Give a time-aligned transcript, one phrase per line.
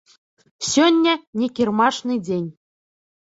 [0.69, 2.49] Сёння не кірмашны дзень.